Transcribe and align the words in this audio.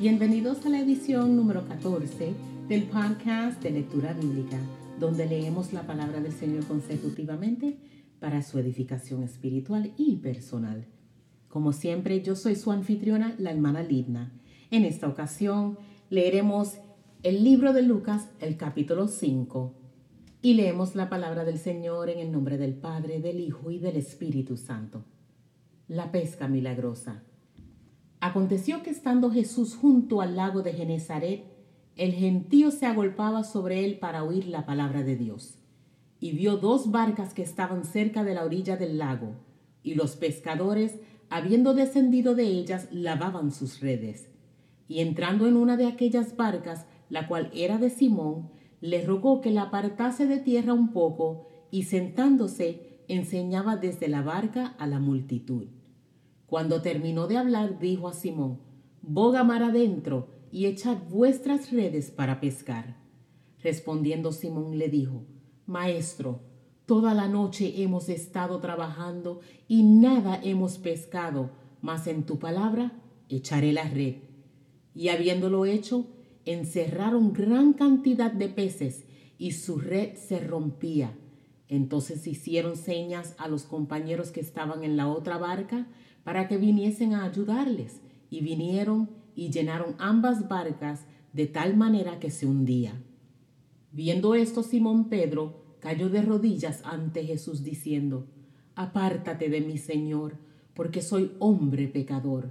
Bienvenidos 0.00 0.64
a 0.64 0.68
la 0.68 0.78
edición 0.78 1.34
número 1.34 1.66
14 1.66 2.32
del 2.68 2.84
podcast 2.84 3.60
de 3.60 3.72
lectura 3.72 4.12
bíblica, 4.12 4.56
donde 5.00 5.26
leemos 5.26 5.72
la 5.72 5.88
palabra 5.88 6.20
del 6.20 6.30
Señor 6.30 6.64
consecutivamente 6.66 7.76
para 8.20 8.42
su 8.42 8.60
edificación 8.60 9.24
espiritual 9.24 9.92
y 9.96 10.18
personal. 10.18 10.86
Como 11.48 11.72
siempre, 11.72 12.22
yo 12.22 12.36
soy 12.36 12.54
su 12.54 12.70
anfitriona, 12.70 13.34
la 13.38 13.50
hermana 13.50 13.82
Lidna. 13.82 14.32
En 14.70 14.84
esta 14.84 15.08
ocasión 15.08 15.78
leeremos 16.10 16.74
el 17.24 17.42
libro 17.42 17.72
de 17.72 17.82
Lucas, 17.82 18.28
el 18.38 18.56
capítulo 18.56 19.08
5, 19.08 19.74
y 20.42 20.54
leemos 20.54 20.94
la 20.94 21.08
palabra 21.08 21.44
del 21.44 21.58
Señor 21.58 22.08
en 22.08 22.20
el 22.20 22.30
nombre 22.30 22.56
del 22.56 22.74
Padre, 22.74 23.18
del 23.18 23.40
Hijo 23.40 23.72
y 23.72 23.80
del 23.80 23.96
Espíritu 23.96 24.56
Santo. 24.56 25.02
La 25.88 26.12
pesca 26.12 26.46
milagrosa. 26.46 27.24
Aconteció 28.20 28.82
que 28.82 28.90
estando 28.90 29.30
Jesús 29.30 29.76
junto 29.76 30.20
al 30.20 30.34
lago 30.34 30.62
de 30.62 30.72
Genezaret, 30.72 31.44
el 31.96 32.12
gentío 32.12 32.70
se 32.70 32.86
agolpaba 32.86 33.44
sobre 33.44 33.84
él 33.84 33.98
para 33.98 34.24
oír 34.24 34.46
la 34.46 34.66
palabra 34.66 35.02
de 35.02 35.16
Dios. 35.16 35.58
Y 36.18 36.32
vio 36.32 36.56
dos 36.56 36.90
barcas 36.90 37.32
que 37.32 37.42
estaban 37.42 37.84
cerca 37.84 38.24
de 38.24 38.34
la 38.34 38.44
orilla 38.44 38.76
del 38.76 38.98
lago, 38.98 39.36
y 39.84 39.94
los 39.94 40.16
pescadores, 40.16 40.98
habiendo 41.30 41.74
descendido 41.74 42.34
de 42.34 42.44
ellas, 42.44 42.88
lavaban 42.90 43.52
sus 43.52 43.80
redes. 43.80 44.28
Y 44.88 45.00
entrando 45.00 45.46
en 45.46 45.56
una 45.56 45.76
de 45.76 45.86
aquellas 45.86 46.36
barcas, 46.36 46.86
la 47.08 47.28
cual 47.28 47.50
era 47.54 47.78
de 47.78 47.90
Simón, 47.90 48.50
le 48.80 49.04
rogó 49.04 49.40
que 49.40 49.52
la 49.52 49.62
apartase 49.62 50.26
de 50.26 50.38
tierra 50.38 50.72
un 50.72 50.92
poco, 50.92 51.46
y 51.70 51.84
sentándose, 51.84 53.00
enseñaba 53.06 53.76
desde 53.76 54.08
la 54.08 54.22
barca 54.22 54.74
a 54.78 54.86
la 54.86 54.98
multitud. 54.98 55.66
Cuando 56.48 56.80
terminó 56.80 57.26
de 57.26 57.36
hablar, 57.36 57.78
dijo 57.78 58.08
a 58.08 58.14
Simón, 58.14 58.58
Boga 59.02 59.44
mar 59.44 59.62
adentro 59.62 60.28
y 60.50 60.64
echad 60.64 60.96
vuestras 61.10 61.70
redes 61.70 62.10
para 62.10 62.40
pescar. 62.40 62.96
Respondiendo 63.62 64.32
Simón 64.32 64.78
le 64.78 64.88
dijo, 64.88 65.26
Maestro, 65.66 66.40
toda 66.86 67.12
la 67.12 67.28
noche 67.28 67.82
hemos 67.82 68.08
estado 68.08 68.60
trabajando 68.60 69.40
y 69.68 69.82
nada 69.82 70.40
hemos 70.42 70.78
pescado, 70.78 71.50
mas 71.82 72.06
en 72.06 72.24
tu 72.24 72.38
palabra 72.38 72.92
echaré 73.28 73.74
la 73.74 73.84
red. 73.84 74.16
Y 74.94 75.08
habiéndolo 75.08 75.66
hecho, 75.66 76.06
encerraron 76.46 77.34
gran 77.34 77.74
cantidad 77.74 78.32
de 78.32 78.48
peces 78.48 79.04
y 79.36 79.52
su 79.52 79.78
red 79.78 80.16
se 80.16 80.40
rompía. 80.40 81.14
Entonces 81.68 82.26
hicieron 82.26 82.76
señas 82.76 83.34
a 83.38 83.48
los 83.48 83.64
compañeros 83.64 84.30
que 84.30 84.40
estaban 84.40 84.84
en 84.84 84.96
la 84.96 85.08
otra 85.08 85.38
barca 85.38 85.86
para 86.24 86.48
que 86.48 86.56
viniesen 86.56 87.14
a 87.14 87.24
ayudarles, 87.24 88.00
y 88.30 88.40
vinieron 88.40 89.10
y 89.34 89.50
llenaron 89.50 89.94
ambas 89.98 90.48
barcas 90.48 91.06
de 91.32 91.46
tal 91.46 91.76
manera 91.76 92.18
que 92.18 92.30
se 92.30 92.46
hundía. 92.46 93.00
Viendo 93.92 94.34
esto, 94.34 94.62
Simón 94.62 95.08
Pedro 95.08 95.76
cayó 95.80 96.08
de 96.08 96.22
rodillas 96.22 96.82
ante 96.84 97.24
Jesús 97.24 97.62
diciendo, 97.62 98.26
Apártate 98.74 99.48
de 99.48 99.60
mí, 99.60 99.78
Señor, 99.78 100.36
porque 100.74 101.02
soy 101.02 101.32
hombre 101.38 101.88
pecador, 101.88 102.50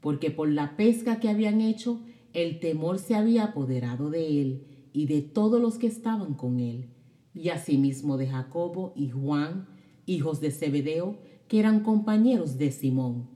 porque 0.00 0.30
por 0.30 0.48
la 0.48 0.76
pesca 0.76 1.20
que 1.20 1.28
habían 1.28 1.60
hecho, 1.60 2.00
el 2.32 2.60
temor 2.60 2.98
se 2.98 3.14
había 3.14 3.44
apoderado 3.44 4.10
de 4.10 4.40
él 4.40 4.64
y 4.92 5.06
de 5.06 5.20
todos 5.20 5.60
los 5.60 5.78
que 5.78 5.86
estaban 5.86 6.34
con 6.34 6.58
él, 6.58 6.88
y 7.34 7.50
asimismo 7.50 8.16
de 8.16 8.28
Jacobo 8.28 8.92
y 8.96 9.10
Juan, 9.10 9.68
hijos 10.06 10.40
de 10.40 10.50
Zebedeo, 10.50 11.18
que 11.48 11.58
eran 11.58 11.82
compañeros 11.82 12.58
de 12.58 12.70
Simón. 12.72 13.28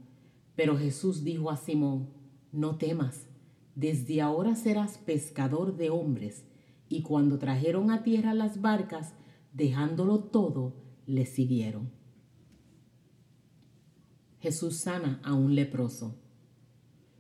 Pero 0.57 0.77
Jesús 0.79 1.25
dijo 1.25 1.51
a 1.51 1.57
Simón, 1.57 2.11
no 2.53 2.77
temas, 2.77 3.29
desde 3.75 4.21
ahora 4.21 4.55
serás 4.55 4.99
pescador 4.99 5.77
de 5.77 5.91
hombres. 5.91 6.45
Y 6.89 7.03
cuando 7.03 7.39
trajeron 7.39 7.91
a 7.91 8.03
tierra 8.03 8.35
las 8.35 8.61
barcas, 8.61 9.15
dejándolo 9.53 10.21
todo, 10.21 10.75
le 11.07 11.27
siguieron. 11.27 11.91
Jesús 14.39 14.77
sana 14.77 15.21
a 15.25 15.35
un 15.35 15.55
leproso. 15.55 16.17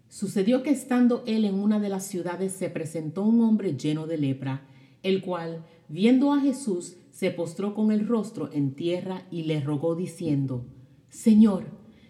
Sucedió 0.08 0.62
que 0.62 0.70
estando 0.70 1.24
él 1.26 1.44
en 1.44 1.54
una 1.54 1.80
de 1.80 1.88
las 1.88 2.04
ciudades 2.04 2.52
se 2.52 2.70
presentó 2.70 3.22
un 3.22 3.40
hombre 3.40 3.76
lleno 3.76 4.06
de 4.06 4.18
lepra, 4.18 4.68
el 5.04 5.22
cual, 5.22 5.64
viendo 5.88 6.32
a 6.32 6.40
Jesús, 6.40 6.96
se 7.12 7.30
postró 7.30 7.74
con 7.74 7.92
el 7.92 8.08
rostro 8.08 8.50
en 8.52 8.74
tierra 8.74 9.28
y 9.30 9.44
le 9.44 9.60
rogó 9.60 9.94
diciendo, 9.94 10.66
Señor, 11.08 11.66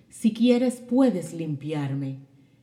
si 0.08 0.32
quieres 0.32 0.76
puedes 0.76 1.34
limpiarme. 1.34 2.20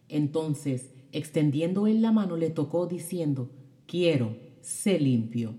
Entonces, 0.10 0.96
extendiendo 1.12 1.86
él 1.86 2.02
la 2.02 2.12
mano, 2.12 2.38
le 2.38 2.50
tocó 2.50 2.88
diciendo, 2.88 3.52
Quiero, 3.86 4.38
sé 4.62 5.00
limpio. 5.00 5.56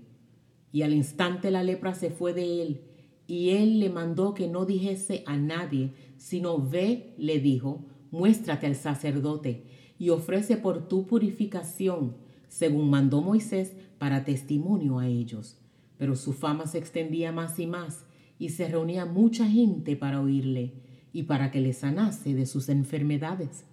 Y 0.71 0.81
al 0.81 0.93
instante 0.93 1.51
la 1.51 1.63
lepra 1.63 1.93
se 1.93 2.09
fue 2.09 2.33
de 2.33 2.61
él, 2.61 2.81
y 3.27 3.51
él 3.51 3.79
le 3.79 3.89
mandó 3.89 4.33
que 4.33 4.47
no 4.47 4.65
dijese 4.65 5.23
a 5.27 5.37
nadie, 5.37 5.93
sino 6.17 6.57
ve, 6.57 7.13
le 7.17 7.39
dijo, 7.39 7.85
muéstrate 8.11 8.65
al 8.65 8.75
sacerdote, 8.75 9.65
y 9.99 10.09
ofrece 10.09 10.57
por 10.57 10.87
tu 10.87 11.05
purificación, 11.05 12.15
según 12.47 12.89
mandó 12.89 13.21
Moisés, 13.21 13.73
para 14.03 14.25
testimonio 14.25 14.99
a 14.99 15.07
ellos. 15.07 15.55
Pero 15.97 16.17
su 16.17 16.33
fama 16.33 16.67
se 16.67 16.77
extendía 16.77 17.31
más 17.31 17.57
y 17.57 17.67
más, 17.67 18.05
y 18.37 18.49
se 18.49 18.67
reunía 18.67 19.05
mucha 19.05 19.47
gente 19.47 19.95
para 19.95 20.19
oírle 20.19 20.73
y 21.13 21.23
para 21.23 21.51
que 21.51 21.61
le 21.61 21.71
sanase 21.71 22.33
de 22.33 22.45
sus 22.45 22.67
enfermedades. 22.67 23.63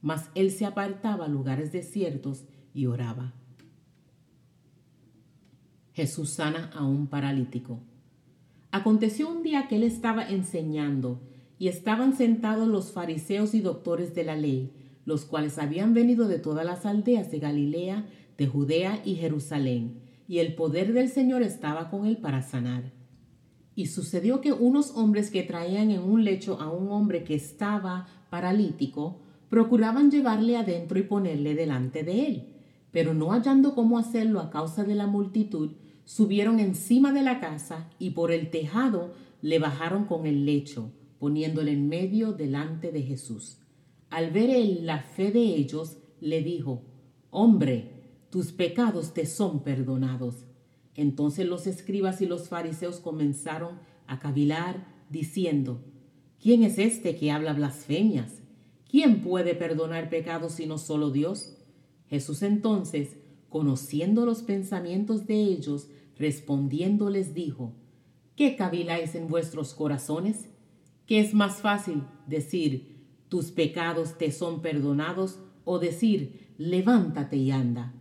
Mas 0.00 0.30
él 0.36 0.52
se 0.52 0.64
apartaba 0.64 1.24
a 1.24 1.28
lugares 1.28 1.72
desiertos 1.72 2.44
y 2.72 2.86
oraba. 2.86 3.34
Jesús 5.92 6.30
sana 6.30 6.70
a 6.72 6.84
un 6.84 7.08
paralítico. 7.08 7.80
Aconteció 8.70 9.28
un 9.28 9.42
día 9.42 9.66
que 9.66 9.74
él 9.74 9.82
estaba 9.82 10.22
enseñando 10.22 11.20
y 11.58 11.66
estaban 11.66 12.16
sentados 12.16 12.68
los 12.68 12.92
fariseos 12.92 13.54
y 13.54 13.60
doctores 13.60 14.14
de 14.14 14.22
la 14.22 14.36
ley, 14.36 14.72
los 15.04 15.24
cuales 15.24 15.58
habían 15.58 15.94
venido 15.94 16.28
de 16.28 16.38
todas 16.38 16.64
las 16.64 16.86
aldeas 16.86 17.32
de 17.32 17.40
Galilea, 17.40 18.06
de 18.40 18.46
Judea 18.46 19.02
y 19.04 19.16
Jerusalén, 19.16 20.00
y 20.26 20.38
el 20.38 20.54
poder 20.54 20.94
del 20.94 21.10
Señor 21.10 21.42
estaba 21.42 21.90
con 21.90 22.06
él 22.06 22.16
para 22.16 22.40
sanar. 22.40 22.90
Y 23.74 23.88
sucedió 23.88 24.40
que 24.40 24.54
unos 24.54 24.92
hombres 24.96 25.30
que 25.30 25.42
traían 25.42 25.90
en 25.90 26.00
un 26.00 26.24
lecho 26.24 26.58
a 26.58 26.72
un 26.72 26.90
hombre 26.90 27.22
que 27.22 27.34
estaba 27.34 28.06
paralítico, 28.30 29.20
procuraban 29.50 30.10
llevarle 30.10 30.56
adentro 30.56 30.98
y 30.98 31.02
ponerle 31.02 31.54
delante 31.54 32.02
de 32.02 32.26
él. 32.26 32.46
Pero 32.90 33.12
no 33.12 33.30
hallando 33.30 33.74
cómo 33.74 33.98
hacerlo 33.98 34.40
a 34.40 34.48
causa 34.48 34.84
de 34.84 34.94
la 34.94 35.06
multitud, 35.06 35.72
subieron 36.06 36.60
encima 36.60 37.12
de 37.12 37.20
la 37.20 37.40
casa 37.40 37.90
y 37.98 38.12
por 38.12 38.32
el 38.32 38.48
tejado 38.48 39.12
le 39.42 39.58
bajaron 39.58 40.06
con 40.06 40.24
el 40.24 40.46
lecho, 40.46 40.92
poniéndole 41.18 41.72
en 41.72 41.90
medio 41.90 42.32
delante 42.32 42.90
de 42.90 43.02
Jesús. 43.02 43.58
Al 44.08 44.30
ver 44.30 44.48
él 44.48 44.86
la 44.86 45.00
fe 45.00 45.30
de 45.30 45.42
ellos, 45.42 45.98
le 46.22 46.42
dijo, 46.42 46.84
Hombre, 47.28 47.99
tus 48.30 48.52
pecados 48.52 49.12
te 49.12 49.26
son 49.26 49.62
perdonados. 49.62 50.46
Entonces 50.94 51.46
los 51.46 51.66
escribas 51.66 52.20
y 52.22 52.26
los 52.26 52.48
fariseos 52.48 53.00
comenzaron 53.00 53.78
a 54.06 54.18
cavilar, 54.18 54.86
diciendo, 55.10 55.82
¿quién 56.40 56.62
es 56.62 56.78
este 56.78 57.16
que 57.16 57.30
habla 57.32 57.52
blasfemias? 57.52 58.42
¿Quién 58.88 59.22
puede 59.22 59.54
perdonar 59.54 60.08
pecados 60.08 60.52
sino 60.52 60.78
solo 60.78 61.10
Dios? 61.10 61.56
Jesús 62.08 62.42
entonces, 62.42 63.16
conociendo 63.48 64.26
los 64.26 64.42
pensamientos 64.42 65.26
de 65.26 65.34
ellos, 65.34 65.88
respondiendo 66.16 67.10
les 67.10 67.34
dijo, 67.34 67.72
¿qué 68.36 68.56
caviláis 68.56 69.14
en 69.14 69.28
vuestros 69.28 69.74
corazones? 69.74 70.48
¿Qué 71.06 71.20
es 71.20 71.34
más 71.34 71.60
fácil 71.60 72.04
decir, 72.26 73.06
tus 73.28 73.50
pecados 73.50 74.18
te 74.18 74.30
son 74.30 74.60
perdonados, 74.60 75.40
o 75.64 75.78
decir, 75.78 76.54
levántate 76.58 77.36
y 77.36 77.50
anda? 77.50 77.94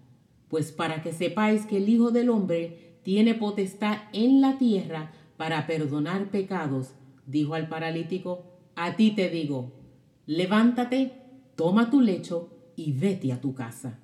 Pues 0.50 0.72
para 0.72 1.02
que 1.02 1.14
sepáis 1.14 1.66
que 1.66 1.78
el 1.78 1.90
Hijo 1.90 2.12
del 2.12 2.30
Hombre 2.30 2.98
tiene 3.04 3.36
potestad 3.36 3.98
en 4.14 4.42
la 4.42 4.58
tierra 4.58 5.14
para 5.38 5.68
perdonar 5.68 6.32
pecados, 6.32 6.94
dijo 7.26 7.54
al 7.54 7.70
paralítico, 7.70 8.44
a 8.76 8.96
ti 8.96 9.12
te 9.12 9.30
digo, 9.30 9.72
levántate, 10.26 11.14
toma 11.56 11.90
tu 11.90 12.02
lecho 12.02 12.50
y 12.76 12.92
vete 12.94 13.32
a 13.32 13.40
tu 13.40 13.54
casa. 13.54 14.00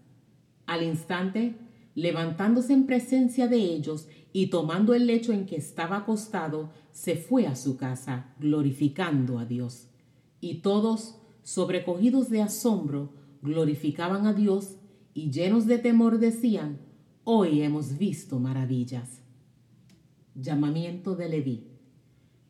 Al 0.65 0.83
instante, 0.83 1.55
levantándose 1.95 2.73
en 2.73 2.85
presencia 2.85 3.47
de 3.47 3.57
ellos 3.57 4.07
y 4.33 4.47
tomando 4.47 4.93
el 4.93 5.07
lecho 5.07 5.33
en 5.33 5.45
que 5.45 5.55
estaba 5.55 5.97
acostado, 5.97 6.69
se 6.91 7.15
fue 7.15 7.47
a 7.47 7.55
su 7.55 7.77
casa, 7.77 8.33
glorificando 8.39 9.39
a 9.39 9.45
Dios. 9.45 9.87
Y 10.41 10.55
todos, 10.55 11.17
sobrecogidos 11.43 12.29
de 12.29 12.41
asombro, 12.41 13.13
glorificaban 13.41 14.27
a 14.27 14.33
Dios 14.33 14.77
y 15.15 15.31
llenos 15.31 15.65
de 15.65 15.77
temor 15.77 16.19
decían, 16.19 16.77
hoy 17.23 17.61
hemos 17.61 17.97
visto 17.97 18.37
maravillas. 18.37 19.21
Llamamiento 20.35 21.15
de 21.15 21.29
Leví. 21.29 21.67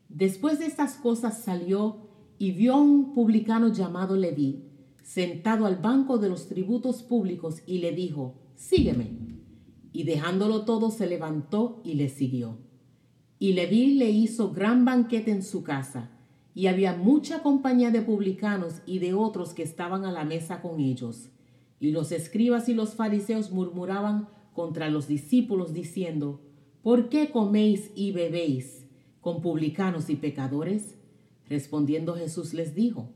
Después 0.08 0.58
de 0.58 0.66
estas 0.66 0.96
cosas 0.96 1.44
salió 1.44 2.08
y 2.38 2.50
vio 2.50 2.74
a 2.74 2.82
un 2.82 3.14
publicano 3.14 3.72
llamado 3.72 4.16
Leví, 4.16 4.64
sentado 5.04 5.64
al 5.64 5.76
banco 5.76 6.18
de 6.18 6.28
los 6.28 6.48
tributos 6.48 7.04
públicos 7.04 7.62
y 7.66 7.78
le 7.78 7.92
dijo, 7.92 8.34
sígueme. 8.56 9.12
Y 9.92 10.02
dejándolo 10.02 10.64
todo 10.64 10.90
se 10.90 11.06
levantó 11.06 11.80
y 11.84 11.94
le 11.94 12.08
siguió. 12.08 12.58
Y 13.38 13.52
Leví 13.52 13.94
le 13.94 14.10
hizo 14.10 14.50
gran 14.50 14.84
banquete 14.84 15.30
en 15.30 15.44
su 15.44 15.62
casa, 15.62 16.10
y 16.52 16.66
había 16.66 16.96
mucha 16.96 17.44
compañía 17.44 17.92
de 17.92 18.02
publicanos 18.02 18.82
y 18.86 18.98
de 18.98 19.14
otros 19.14 19.54
que 19.54 19.62
estaban 19.62 20.04
a 20.04 20.10
la 20.10 20.24
mesa 20.24 20.60
con 20.62 20.80
ellos. 20.80 21.30
Y 21.78 21.90
los 21.90 22.12
escribas 22.12 22.68
y 22.68 22.74
los 22.74 22.94
fariseos 22.94 23.50
murmuraban 23.50 24.28
contra 24.54 24.88
los 24.88 25.06
discípulos 25.06 25.74
diciendo, 25.74 26.40
¿por 26.82 27.08
qué 27.08 27.30
coméis 27.30 27.90
y 27.94 28.12
bebéis 28.12 28.86
con 29.20 29.42
publicanos 29.42 30.08
y 30.08 30.16
pecadores? 30.16 30.96
Respondiendo 31.48 32.14
Jesús 32.14 32.54
les 32.54 32.74
dijo, 32.74 33.12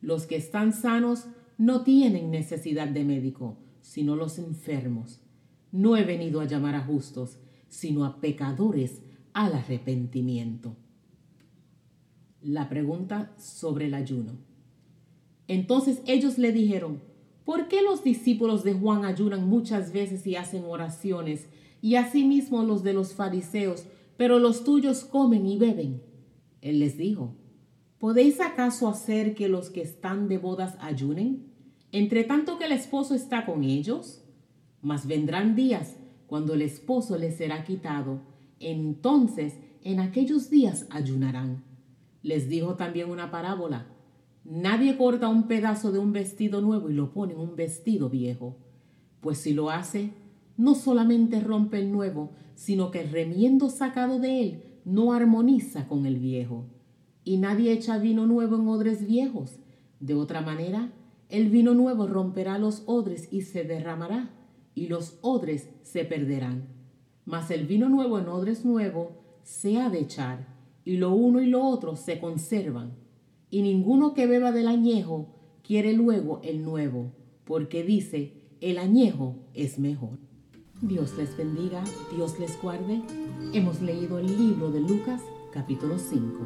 los 0.00 0.26
que 0.26 0.36
están 0.36 0.72
sanos 0.72 1.26
no 1.58 1.82
tienen 1.82 2.30
necesidad 2.30 2.88
de 2.88 3.04
médico, 3.04 3.58
sino 3.80 4.16
los 4.16 4.38
enfermos. 4.38 5.20
No 5.72 5.96
he 5.96 6.04
venido 6.04 6.40
a 6.40 6.46
llamar 6.46 6.74
a 6.74 6.84
justos, 6.84 7.38
sino 7.68 8.04
a 8.04 8.20
pecadores 8.20 9.02
al 9.32 9.54
arrepentimiento. 9.54 10.76
La 12.40 12.68
pregunta 12.68 13.34
sobre 13.38 13.86
el 13.86 13.94
ayuno. 13.94 14.38
Entonces 15.48 16.00
ellos 16.06 16.38
le 16.38 16.52
dijeron, 16.52 17.02
¿por 17.44 17.68
qué 17.68 17.82
los 17.82 18.02
discípulos 18.02 18.64
de 18.64 18.74
Juan 18.74 19.04
ayunan 19.04 19.48
muchas 19.48 19.92
veces 19.92 20.26
y 20.26 20.36
hacen 20.36 20.64
oraciones, 20.64 21.48
y 21.80 21.96
asimismo 21.96 22.62
los 22.62 22.82
de 22.82 22.94
los 22.94 23.14
fariseos, 23.14 23.86
pero 24.16 24.38
los 24.38 24.64
tuyos 24.64 25.04
comen 25.04 25.46
y 25.46 25.58
beben? 25.58 26.02
Él 26.60 26.80
les 26.80 26.96
dijo, 26.96 27.34
¿Podéis 28.04 28.40
acaso 28.40 28.86
hacer 28.86 29.34
que 29.34 29.48
los 29.48 29.70
que 29.70 29.80
están 29.80 30.28
de 30.28 30.36
bodas 30.36 30.76
ayunen, 30.80 31.46
entre 31.90 32.24
tanto 32.24 32.58
que 32.58 32.66
el 32.66 32.72
esposo 32.72 33.14
está 33.14 33.46
con 33.46 33.64
ellos? 33.64 34.22
Mas 34.82 35.06
vendrán 35.06 35.54
días 35.54 35.96
cuando 36.26 36.52
el 36.52 36.60
esposo 36.60 37.16
les 37.16 37.36
será 37.36 37.64
quitado, 37.64 38.20
entonces 38.60 39.54
en 39.84 40.00
aquellos 40.00 40.50
días 40.50 40.86
ayunarán. 40.90 41.64
Les 42.22 42.46
dijo 42.46 42.74
también 42.74 43.10
una 43.10 43.30
parábola. 43.30 43.86
Nadie 44.44 44.96
corta 44.96 45.28
un 45.28 45.48
pedazo 45.48 45.90
de 45.90 45.98
un 45.98 46.12
vestido 46.12 46.60
nuevo 46.60 46.90
y 46.90 46.94
lo 46.94 47.12
pone 47.12 47.32
en 47.32 47.40
un 47.40 47.56
vestido 47.56 48.10
viejo, 48.10 48.58
pues 49.20 49.38
si 49.38 49.54
lo 49.54 49.70
hace, 49.70 50.12
no 50.56 50.74
solamente 50.74 51.40
rompe 51.40 51.78
el 51.78 51.90
nuevo, 51.90 52.32
sino 52.54 52.90
que 52.90 53.00
el 53.00 53.10
remiendo 53.10 53.70
sacado 53.70 54.18
de 54.20 54.42
él 54.42 54.62
no 54.84 55.12
armoniza 55.12 55.88
con 55.88 56.06
el 56.06 56.18
viejo 56.18 56.66
y 57.24 57.38
nadie 57.38 57.72
echa 57.72 57.98
vino 57.98 58.26
nuevo 58.26 58.56
en 58.56 58.68
odres 58.68 59.06
viejos. 59.06 59.58
De 59.98 60.14
otra 60.14 60.42
manera, 60.42 60.92
el 61.30 61.48
vino 61.48 61.74
nuevo 61.74 62.06
romperá 62.06 62.58
los 62.58 62.82
odres 62.86 63.32
y 63.32 63.42
se 63.42 63.64
derramará, 63.64 64.30
y 64.74 64.88
los 64.88 65.18
odres 65.22 65.70
se 65.82 66.04
perderán. 66.04 66.68
Mas 67.24 67.50
el 67.50 67.66
vino 67.66 67.88
nuevo 67.88 68.18
en 68.18 68.28
odres 68.28 68.64
nuevo 68.64 69.12
se 69.42 69.78
ha 69.80 69.88
de 69.88 70.00
echar, 70.00 70.46
y 70.84 70.98
lo 70.98 71.14
uno 71.14 71.40
y 71.40 71.46
lo 71.46 71.64
otro 71.64 71.96
se 71.96 72.20
conservan. 72.20 72.92
Y 73.54 73.62
ninguno 73.62 74.14
que 74.14 74.26
beba 74.26 74.50
del 74.50 74.66
añejo 74.66 75.28
quiere 75.62 75.92
luego 75.92 76.40
el 76.42 76.64
nuevo, 76.64 77.12
porque 77.44 77.84
dice, 77.84 78.32
el 78.60 78.78
añejo 78.78 79.36
es 79.54 79.78
mejor. 79.78 80.18
Dios 80.82 81.16
les 81.16 81.36
bendiga, 81.36 81.84
Dios 82.12 82.40
les 82.40 82.60
guarde. 82.60 83.00
Hemos 83.52 83.80
leído 83.80 84.18
el 84.18 84.26
libro 84.26 84.72
de 84.72 84.80
Lucas 84.80 85.22
capítulo 85.52 86.00
5. 86.00 86.36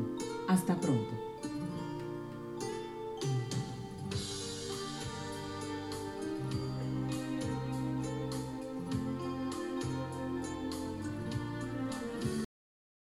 Hasta 0.48 0.78
pronto. 0.78 1.14